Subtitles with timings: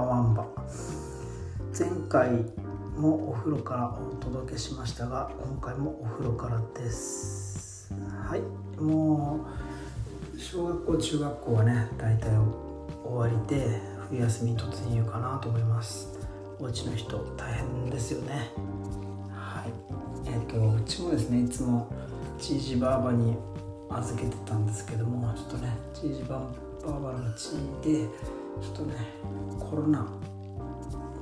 [0.00, 0.46] バワンバ。
[1.78, 2.30] 前回
[2.96, 7.92] もお風呂からお届けしましたが今回もお風呂からです。
[8.26, 8.40] はい。
[8.80, 9.44] も
[10.34, 12.30] う小学校中学校はね大体
[13.04, 16.18] 終わりで冬休み突入かなと思います。
[16.58, 18.52] お家の人大変ですよね。
[19.30, 19.72] はい。
[20.24, 21.92] えっ、ー、とうちもですねいつも
[22.38, 23.36] じいじばあばに
[23.90, 26.48] 預けてたんですけどもちょっとねじいじば
[26.84, 27.50] あばの地
[27.82, 28.08] で
[28.60, 28.94] ちょっとね
[29.58, 30.06] コロナ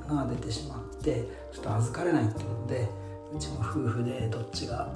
[0.07, 2.87] が出てしまってちょっと預かれないっていうので
[3.35, 4.93] うちも夫婦でどっちが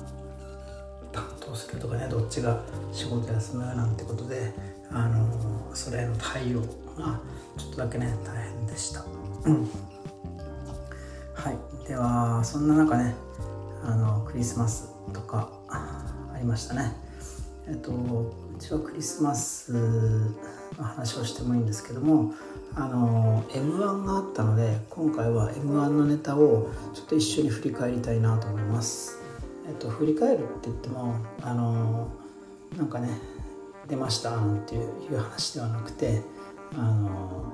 [1.11, 4.53] 担当するとかねどっちが仕事休むなんてことで
[4.91, 6.61] あのそれへの対応
[6.97, 7.19] が
[7.57, 9.01] ちょっとだけね大変でした。
[9.01, 9.05] は
[11.51, 11.87] い。
[11.87, 13.15] ではそんな中ね
[13.83, 16.95] あのクリスマスとかありましたね。
[17.67, 19.73] えっとうちはクリスマス
[20.77, 22.33] の話をしてもいいんですけども
[22.75, 29.19] あの m 1があったので今回は m 1のネタをちょっと一緒に振り返りたいなと思います。
[29.67, 32.09] えっと振り返るって言ってもあの
[32.77, 33.09] なんかね
[33.87, 36.21] 出ましたなんていう話ではなくて
[36.75, 37.53] あの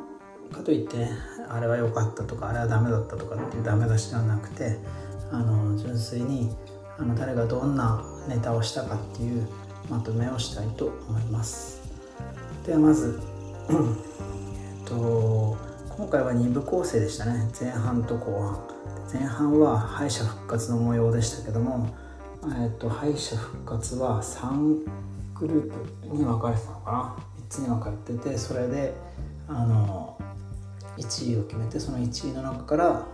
[0.52, 1.08] かといって
[1.50, 4.78] あれは良かったとかあれはダメだったとかっていうダメ出しではなくて
[5.32, 6.56] あの純粋に
[6.98, 9.48] あの誰がどんなネタをしたかっていう
[9.90, 11.79] まとめをしたいと思います。
[12.70, 13.20] ではまず
[13.68, 15.58] えっと
[15.98, 17.50] 今回は2部構成でしたね。
[17.60, 18.60] 前半と後半。
[19.12, 21.90] 前半は敗者復活の模様でしたけども、
[22.62, 24.86] えっと、敗者復活は3
[25.34, 25.74] グルー
[26.10, 27.16] プに分かれてたのかな。
[27.48, 28.94] 3つに分かれててそれで
[29.48, 30.22] あの
[30.98, 33.08] 1位を決めてその1位の中から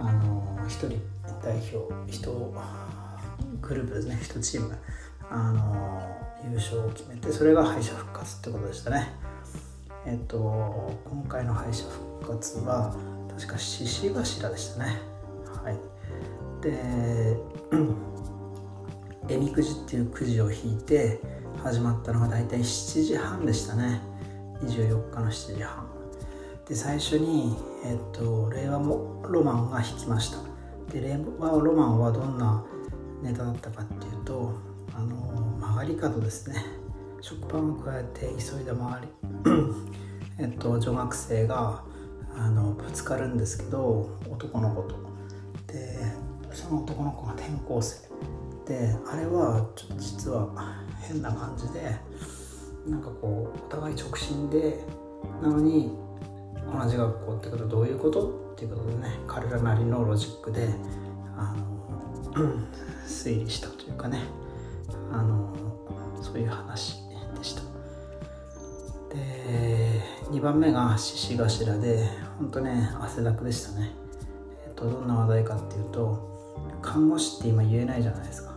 [0.00, 0.88] あの1人
[1.44, 2.50] 代表1
[3.60, 4.18] グループですね。
[4.20, 4.76] 1チーム。
[5.30, 9.12] あの優勝を決めてそれが敗者復活ってことでしたね。
[10.06, 10.38] えっと
[11.04, 11.84] 今回の敗者
[12.20, 12.94] 復活は
[13.28, 15.00] 確か獅子頭でしたね。
[15.62, 15.78] はい。
[16.62, 17.36] で
[19.28, 21.20] えみくじっていうくじを引いて
[21.62, 24.00] 始まったのが大体7時半でしたね。
[24.62, 25.86] 24日の7時半。
[26.68, 30.38] で最初に、えっと、令和もロマンが弾きました。
[30.92, 32.64] で令和ロマンはどんな
[33.22, 34.52] ネタだったかっていうと
[34.94, 35.35] あの
[35.86, 36.64] り角ですね。
[37.20, 39.08] 食パンを加えて急いだ回り
[40.38, 41.82] えっと女学生が
[42.36, 44.94] あのぶつかるんですけど男の子と。
[45.66, 45.98] で
[46.52, 48.06] その男の子が転校生。
[48.66, 51.96] であれはちょっと実は変な感じで
[52.86, 54.84] なんかこうお互い直進で
[55.40, 55.92] なのに
[56.72, 60.68] 同じ学校ってことはどういうことっていうことでね彼らなりのロジックで
[61.36, 62.58] あの
[63.06, 64.20] 推理したというかね
[65.12, 65.54] あの
[66.26, 67.02] そういう話
[67.36, 67.62] でした。
[69.14, 73.92] で2番目が獅子頭で本当ね汗だくでしたね。
[74.66, 78.56] えっとどんな話題かっていうと看護師って今言えないじゃないですか。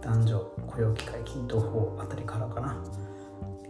[0.00, 2.76] 男女雇用機会均等法あたりからかな。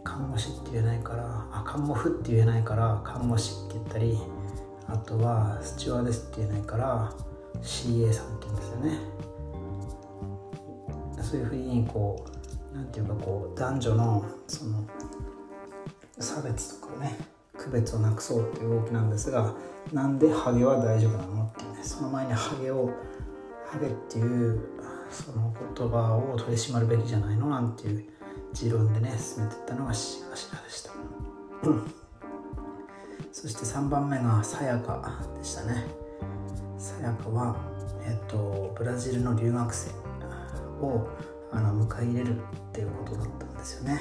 [0.04, 4.18] 看護師って言えないからあ看護婦って言えないから看護師って言ったり
[4.86, 7.10] あとはスチュワーデスって言えないから
[7.62, 8.98] CA さんって言うんですよね。
[11.22, 12.33] そういうふうにこう
[12.74, 14.84] 何て言うかこう男女のその
[16.18, 17.16] 差別とかね
[17.56, 19.54] 区別をなくそうっていう動きなんですが
[19.92, 22.90] なんでハゲは大丈夫なのっていうねその前にハゲを
[23.66, 24.68] ハゲっていう
[25.10, 28.04] その言葉を取り締まるべきじゃないのなんていう
[28.52, 30.90] 持論でね進めていったのが獅子頭でした。
[33.32, 35.86] そして3番目がさやかでしたね。
[36.78, 37.56] さやかは
[38.06, 39.90] えっとブラジルの留学生
[40.80, 41.08] を
[41.52, 42.40] あの迎え入れる
[42.74, 44.00] っていうことだったんですよね。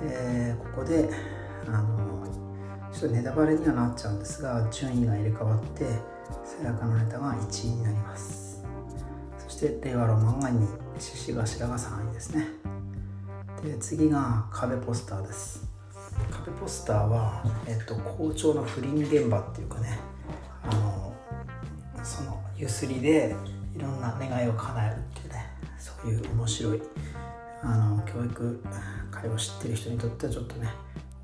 [0.00, 1.10] でここで
[1.66, 2.24] あの
[2.90, 8.64] ちょっとネタバレにはなっちゃうんですが順位が入れ替わってさやかのネタが1位になります。
[9.38, 12.46] そして令和ロマンが2位獅子頭が3位ですね。
[13.62, 15.68] で次が壁ポスターです。
[16.30, 19.98] 壁ポスターは、えっと、校長の不倫現場っていうかね
[20.62, 21.12] あの
[22.02, 23.34] そのゆすりで
[23.76, 25.46] いろんな願いを叶えるっていうね
[25.78, 26.82] そういう面白い
[27.64, 28.62] あの教育
[29.10, 30.68] 会を知ってる人にとってはちょっとね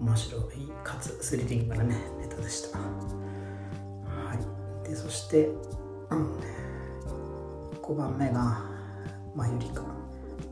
[0.01, 0.43] 面白い
[0.83, 2.79] かつスリリングなねネタでした。
[2.79, 2.85] は
[4.85, 4.89] い。
[4.89, 5.49] でそして、
[6.11, 6.41] うん、
[7.83, 8.63] 5番目が
[9.35, 9.83] マユリカ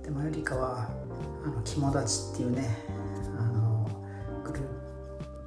[0.02, 0.90] でマユリカは
[1.44, 2.84] あの肝立ちっていうね
[3.38, 3.88] あの
[4.44, 4.64] グルー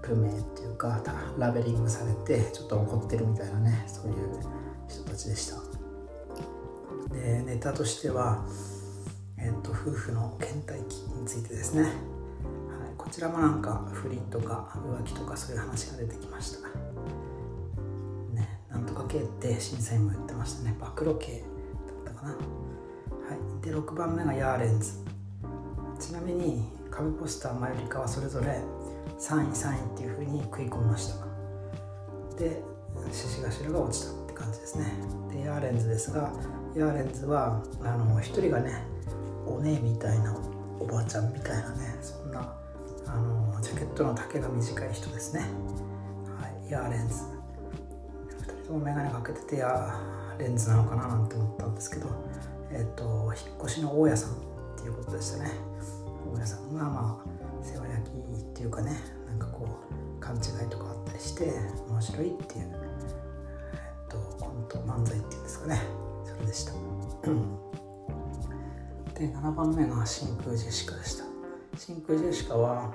[0.01, 1.01] プ名っていうか
[1.37, 4.39] ラベリングされてちょっと怒ってるみたいなねそういう
[4.89, 5.57] 人たちでした。
[7.13, 8.45] でネタとしては、
[9.43, 11.91] えっと、夫婦の倦怠期についてですね、はい、
[12.95, 16.67] こちらもなんか不倫とか浮気とかそういう話が出てきました。
[18.35, 20.75] ねなんとか系って審査員も言ってましたね。
[20.79, 21.43] 暴露系
[22.05, 22.29] だったかな。
[22.29, 24.93] はいで6番目がヤーレンズ。
[25.99, 28.59] ちなみに壁ポスターマユリカはそれぞれ
[29.19, 31.25] 3位3位っていうふうに食い込みました。
[32.37, 32.61] で
[33.11, 34.85] 獅子頭が落ちたって感じですね。
[35.31, 36.31] でヤーレンズですが
[36.75, 38.90] ヤーレンズはあの一人がね
[39.45, 40.35] お姉みたいな
[40.79, 42.53] おばあちゃんみたいなねそんな
[43.07, 45.41] あのジャケットの丈が短い人ですね、
[46.39, 47.15] はい、ヤーレンズ。
[48.39, 52.07] 2人とも眼鏡かけててヤーレンズなのかななんて思ったんですけど
[52.71, 54.35] えっ、ー、と引っ越しの大家さんっ
[54.77, 55.51] ていうことでしたね。
[56.33, 58.95] 大家さんがまあ世話焼きっていうかね
[59.27, 61.51] なんかこう勘違いとかあったりして
[61.89, 62.69] 面白いっていう、
[63.73, 65.81] えっ、ー、とコント漫才っていうんですかね。
[66.25, 66.73] それでした。
[67.29, 67.80] うん
[69.21, 71.25] で7番目が真空ジェシカでした。
[71.77, 72.91] 真空ジェシカは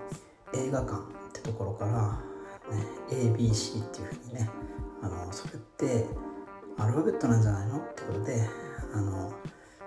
[0.52, 4.50] 映画館ってところから、ね、ABC っていうふうにね
[5.02, 6.04] あのそれって
[6.78, 8.44] アルファベットなんじゃないのってことで
[8.92, 9.32] あの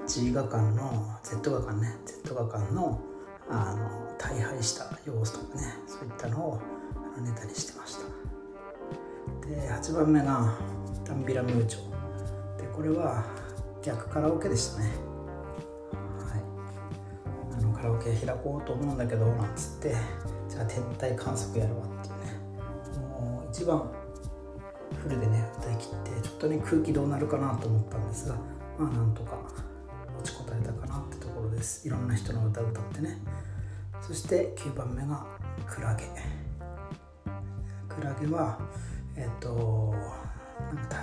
[0.08, 3.02] G 画館の Z 画館ね Z 画館の
[3.50, 6.62] あの大敗した様子とかねそういったのを
[7.20, 9.46] ネタにしてました。
[9.46, 10.58] で8番目が
[11.04, 12.62] ダンビラムーチョ。
[12.62, 13.26] でこれは
[13.84, 15.09] 逆カラオケでしたね。
[17.90, 19.96] ラオケ開こうと思うんだけどなんつって
[20.48, 22.40] じゃあ天体観測やるわっていうね。
[23.20, 23.90] もう一番
[25.02, 28.36] フルでね歌い切ってちょっとね空気どうなるかなと思ったんですが
[28.78, 29.38] まあなんとか
[30.18, 31.88] 持ちこたえたかなってところです。
[31.88, 33.18] いろんな人の歌歌ってね。
[34.02, 35.26] そして9番目が
[35.66, 36.06] クラゲ。
[37.88, 38.60] クラゲは
[39.16, 39.94] えっ、と
[40.74, 40.96] なんか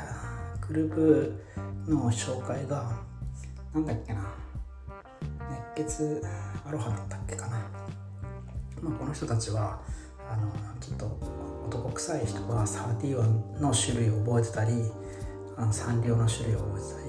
[0.68, 1.44] グループ
[1.88, 2.92] の紹介が
[3.74, 4.45] なんだっけな。
[5.84, 6.22] 血
[6.66, 7.58] アロハだったっけかな、
[8.80, 9.80] まあ、この人たちは
[10.28, 10.50] あの
[10.80, 11.06] ちょっと
[11.66, 14.72] 男臭い人が31の種類を覚えてたり
[15.56, 17.06] あのサンリオの種類を覚えてたり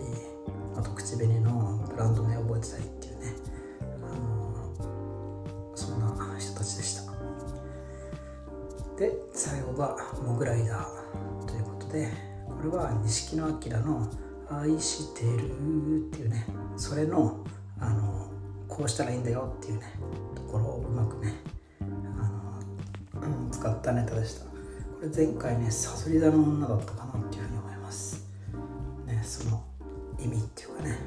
[0.77, 3.33] あと口紅のブランド名を覚えてたりっていうね
[3.91, 7.07] あのそんな人たちでした。
[8.97, 12.09] で最後がモグライダーということで
[12.47, 14.07] これは錦野旦の
[14.49, 16.47] 「愛してる」っていうね
[16.77, 17.43] それの
[18.77, 19.91] こうしたらいいんだよっていうね
[20.35, 21.33] ところをうまくね
[21.79, 24.45] あの、使ったネタでした。
[24.45, 24.51] こ
[25.01, 28.23] れ前回ねさそり座の女だったかなっていうふうに思います。
[29.07, 29.63] ねその
[30.19, 30.99] 意味っていうかね。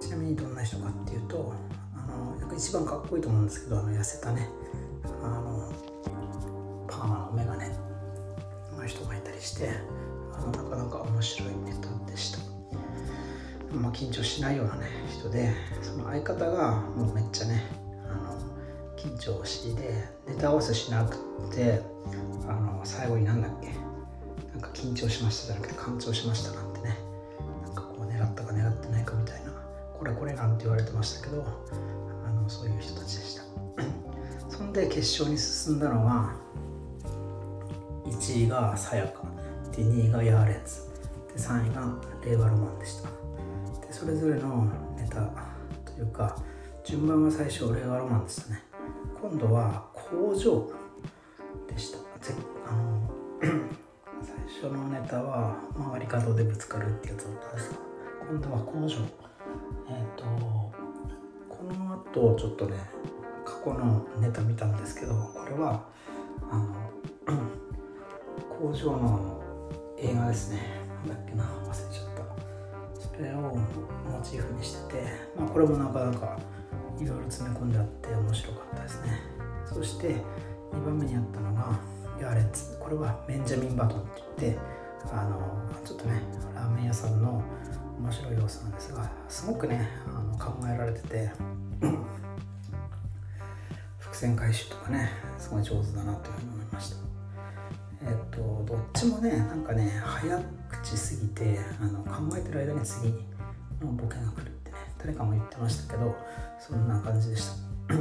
[0.00, 1.52] ちなみにどんな人かっていうと
[1.96, 4.48] あの一番かっこいいと思うんですけどあの痩せたね
[5.22, 5.72] あの
[6.86, 7.64] パーマの眼鏡
[8.78, 9.70] の人がいたりして
[10.32, 11.48] あのなかなか面白い
[13.92, 15.52] 緊張しないようなね人で
[15.82, 17.62] その相方がもうめっちゃね
[18.08, 18.38] あの
[18.96, 21.16] 緊張しでネタ合わせしなく
[21.54, 21.80] て
[22.48, 23.68] あの最後になんだっけ
[24.52, 26.96] なんか緊張しましたじゃなくて干潮しましたなんてね
[27.64, 29.52] なんかこう狙ったか狙ってないかみたいな
[29.98, 31.44] これこれなんて言われてましたけど
[32.24, 33.42] あのそういう人たちでした。
[34.48, 36.34] そんで決勝に進んだのが
[38.04, 39.22] 1位がさやか
[39.74, 40.82] で2位がヤーレンズ
[41.32, 43.08] で3位が令和ロマンでした。
[44.02, 44.64] それぞれの
[44.96, 45.20] ネタ
[45.88, 46.36] というか
[46.82, 48.64] 順番は最初令和ロマンでしたね。
[49.20, 50.68] 今度は工場
[51.68, 51.98] でした。
[52.68, 53.08] あの
[54.20, 55.54] 最初のネタは
[55.92, 57.76] 回り角でぶつかるってやつだったんですが
[58.28, 58.96] 今度は工場。
[59.88, 60.24] えっ、ー、と
[61.48, 62.76] この後ちょっとね
[63.44, 65.86] 過去のネタ見たんですけどこれは
[66.50, 67.38] あの
[68.50, 69.40] 工場の
[69.96, 70.82] 映画ですね。
[71.06, 72.51] なんだっけな忘れちゃった。
[73.20, 75.02] をモチーフにしてて、
[75.36, 76.38] まあ、これもなかなか
[76.98, 79.20] いろいろ詰め込んであって面白かったですね。
[79.66, 80.16] そして
[80.72, 81.78] 2番目にあったのが
[82.20, 82.78] ヤーレッツ。
[82.78, 84.60] これはベンジャミン・バトンって言って
[85.12, 86.22] あのちょっとね
[86.54, 87.42] ラーメン屋さんの
[87.98, 91.30] 面白い要素なんですがすごくねあの考えられてて
[93.98, 96.96] 伏線回収とかねすごい上手だなというふうに思いました。
[98.04, 100.36] えっとどっちもねなんかね早
[100.82, 103.08] 口すぎてあの考えてる間に次
[103.80, 106.14] のボケが来るってね誰かも言ってましたけど
[106.58, 107.46] そんな感じでし
[107.88, 107.94] た。
[107.94, 108.00] で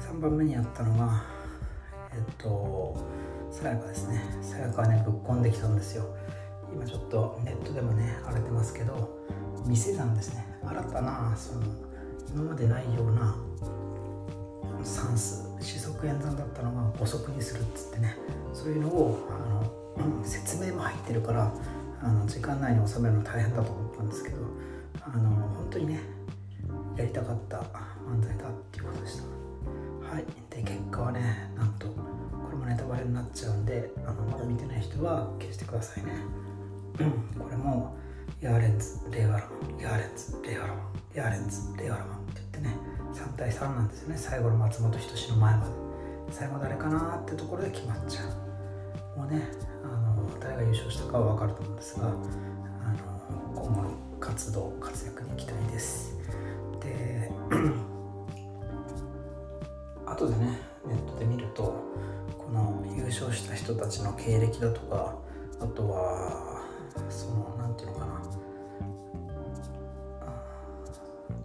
[0.00, 1.24] 3番目にやったのが
[2.12, 2.96] えっと
[3.50, 4.22] さやかですね。
[4.40, 6.04] さやかはねぶっこんできたんですよ。
[6.72, 9.18] 今ちょっとネットでもね荒れてますけど
[9.66, 10.46] 店なんですね。
[10.64, 11.62] 新たなその
[12.28, 13.36] 今までないような
[14.84, 18.16] 算数四則演算だったのが五則にするっつってね。
[18.52, 21.52] そういうのをあの、説明も入ってるから
[22.02, 24.36] あの時間内に収めるの大変だと思ったんですけど
[25.00, 26.00] あの本当にね
[26.96, 27.58] やりたかった
[28.06, 29.22] 漫才だっていうことでした。
[30.14, 30.24] はい。
[30.50, 31.94] で結果はねなんとこ
[32.50, 36.12] れもネタバレになっちゃうんであのまだ見てない人は消してくださいね。
[37.38, 37.96] これも
[38.40, 39.80] ヤーレンズレイワラマン。
[39.80, 40.86] ヤーレンズレイワラマン。
[41.14, 42.16] ヤーレンズレイワラマン。
[42.18, 42.76] って言ってね
[43.14, 44.16] 3対3なんですよね。
[44.16, 45.70] 最後の松本人志の前まで。
[46.30, 48.55] 最後誰かなってところで決まっちゃう。
[49.16, 49.48] もね
[49.82, 52.18] あの誰が優勝したかは分かると思うんですがあの
[53.54, 56.16] 今後の活動活躍に期待です。
[56.80, 57.30] で
[60.06, 61.62] 後でねネットで見ると
[62.38, 65.16] この優勝した人たちの経歴だとか
[65.60, 66.62] あとは
[67.08, 68.22] その何て言うのかな。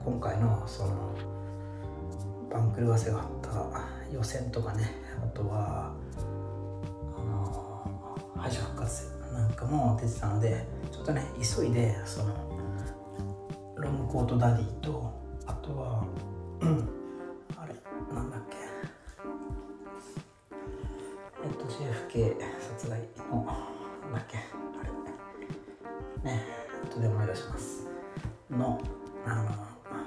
[0.03, 1.15] 今回のその
[2.49, 5.93] 番狂わせがあった予選とかねあとは
[7.25, 12.33] の敗者復活なんかも出てたのでちょっとね急いでその
[13.77, 15.11] ロングコートダディと
[15.47, 16.05] あとは、
[16.61, 16.89] うん、
[17.57, 17.73] あれ
[18.13, 18.57] なんだっけ。
[21.43, 22.35] えっと JFK
[22.77, 22.99] 殺害
[23.29, 23.45] の
[24.03, 24.41] なんだっけあ
[26.23, 26.31] れ。
[26.31, 26.45] ね
[26.83, 27.87] 後でも思い出します。
[28.51, 28.79] の
[29.25, 29.49] あの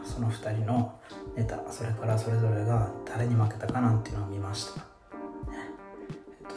[0.05, 1.01] その2人の
[1.37, 4.81] ネタそれからそれぞれが誰に負けたかなんていうのを見ました、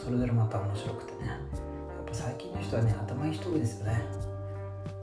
[0.07, 1.27] それぞれまた面白くてね。
[1.27, 1.39] やっ
[2.07, 4.05] ぱ最近の人はね頭いい人多いですよね。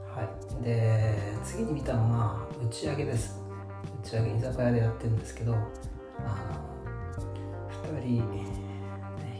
[0.09, 0.23] は
[0.59, 0.63] い。
[0.63, 3.39] で次に見たのが打ち上げです。
[4.03, 5.61] 打ち上げ居酒屋でやってるんですけどあの
[7.93, 8.47] 2人、ね、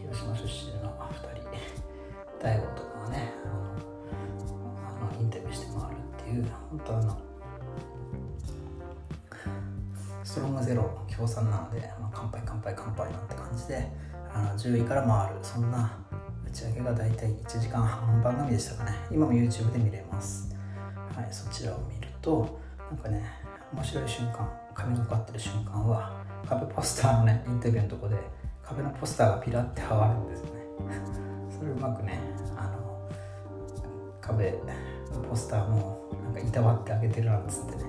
[0.03, 1.49] 広島出身の2人。
[2.39, 3.33] 大悟とかがね
[5.01, 7.17] あのインタビューして回るっていう本当あの
[10.23, 13.91] ストロングゼロ協賛なので、まあ、乾杯乾杯乾杯なんて感じで
[14.57, 15.35] 10位から回る。
[15.41, 15.97] そんな
[16.45, 18.91] 打ち上げが大体1時間半番組でしたかね。
[19.11, 20.55] 今も YouTube で見れます。
[21.15, 22.59] はいそちらを見ると
[22.91, 23.23] なんかね
[23.73, 28.17] 面白い瞬間紙がかってる瞬間は壁ポスターのねインタビューのとこで
[28.61, 30.61] 壁のポスターがピラって剥がるんですよね。
[31.57, 32.19] それうまくね
[32.57, 33.09] あの
[34.19, 34.59] 壁
[35.13, 37.83] のポスターもなんかいたわってあげてるなんつってね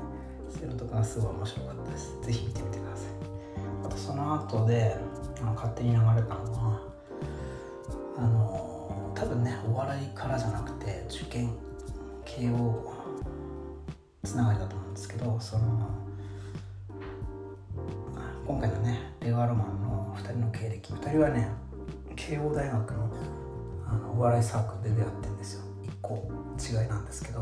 [0.49, 2.17] そういうのとかすごい面白かったです。
[2.23, 3.07] 是非見てみてください。
[3.85, 4.97] あとその後で
[5.47, 6.81] の勝手に流れたのは
[8.19, 11.51] あの多分ねお笑いからじゃなくて受験
[12.25, 12.93] 慶応
[14.25, 15.89] つながりだと思うんですけどその
[18.47, 21.49] 今回のね令和ロマンの2人の経歴2人はね
[22.15, 23.11] 慶応大学の
[23.89, 25.63] あのお笑いサークルで出会ってるんですよ。
[25.85, 27.41] 1個違いなんですけど、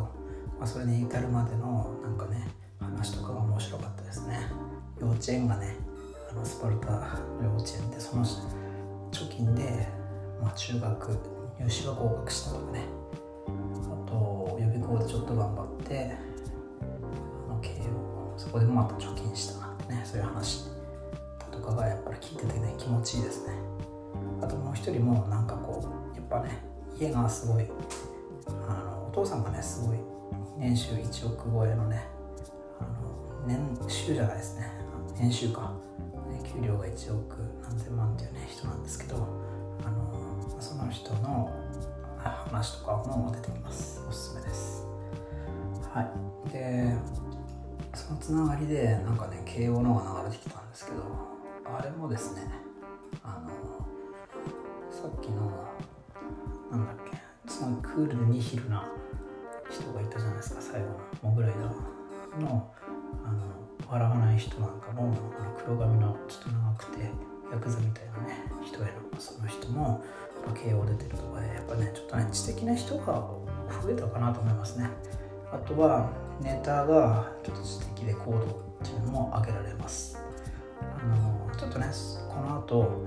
[0.58, 2.46] まあ、それに至るまでのなんかね
[2.78, 4.40] 話とかが面白かったですね。
[5.00, 5.76] 幼稚園がね
[6.42, 9.86] スパルタ幼稚園でその貯金で、
[10.40, 11.18] まあ、中学
[11.60, 12.84] 入試は合格したとかね。
[13.84, 16.14] あと予備校でちょっと頑張って
[17.50, 20.02] あの慶応そこでまた貯金したなんてね。
[20.04, 20.66] そういう話
[21.50, 23.54] とかがやっぱり聞いててね気持ちいいですね。
[24.40, 25.80] あともう一人もなんかこ
[26.12, 26.62] うやっぱね
[26.98, 27.66] 家がすごい
[28.68, 29.98] あのお父さんがねすごい
[30.58, 32.06] 年収1億超えのね
[32.80, 34.70] あの年収じゃないですね。
[35.16, 35.72] 年収か、
[36.54, 39.16] 給料が1億何千万っていうね人なんですけど
[39.84, 41.52] あのその人の
[42.16, 44.02] 話とかも出てきます。
[44.08, 44.86] おすすめです。
[45.92, 46.02] は
[46.48, 46.50] い。
[46.50, 46.94] で
[47.94, 51.02] そのつながりでなんかね慶応のが流れてきたんですけど
[51.64, 52.42] あれもですね
[53.22, 53.50] あの
[54.90, 55.50] さっきの
[56.70, 57.18] なんだっけ
[57.50, 58.88] すごいクールでニヒルな
[59.70, 62.72] 人がいたじゃないですか最後のモグライダーの。
[63.26, 65.14] あの笑わない人なんかも
[65.64, 67.10] 黒髪のちょっと長くて
[67.52, 68.88] ヤクザみたいなね人への
[69.18, 70.02] その人も
[70.54, 73.04] 慶応出てるとかやっぱねちょっとね知的な人が
[73.82, 74.90] 増えたかなと思いますね。
[75.52, 76.10] あとは
[76.40, 78.42] ネタがちょっと知的で高度っ
[78.82, 80.18] ていうのも挙げられます。
[80.80, 81.86] あのちょっとね
[82.28, 83.06] この後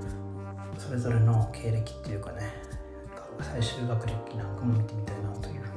[0.78, 2.54] それぞれの経歴っていうかね
[3.42, 5.77] 最終学歴なんかも見てみたいなというふう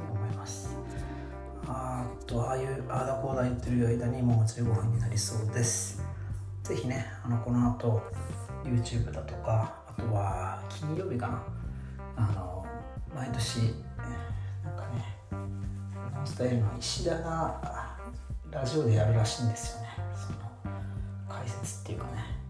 [1.73, 6.03] あとああいうああだこうだ言ってる間にもう15分になりそうです。
[6.63, 8.01] 是非ねあのこの後
[8.63, 11.43] YouTube だとかあとは金曜日かな。
[12.17, 12.65] あの
[13.15, 13.57] 毎年
[14.63, 15.17] なんかね
[16.13, 17.97] ノンスタイルの石田が
[18.51, 19.87] ラジオでやるらしいんですよね。
[20.13, 20.39] その
[21.29, 22.41] 解説っていうかね。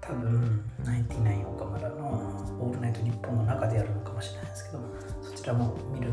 [0.00, 2.04] 多分ナインティナイン岡村の
[2.60, 4.78] 「オールナイトニッポン」の中でやるのかもしれないですけど
[5.22, 6.12] そちらも見る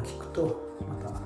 [0.00, 1.20] 聞くとまた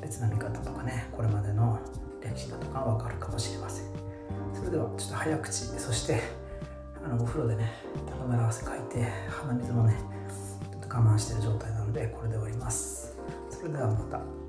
[0.00, 1.78] 別な見方とかねこれまでの
[2.20, 3.86] 歴史だとか分かるかもしれません。
[4.54, 6.20] それではちょっと早口そして
[7.04, 7.72] あのお風呂でね
[8.08, 9.96] ためら汗かいて鼻水もね
[10.70, 13.16] ちょっと我慢してる状態なのでこれで終わります。
[13.50, 14.45] それではまた。